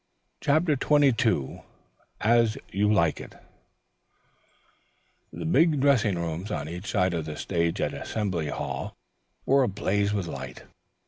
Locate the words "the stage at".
7.25-7.93